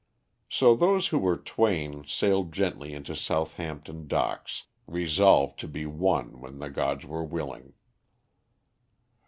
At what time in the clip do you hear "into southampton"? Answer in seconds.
2.95-4.07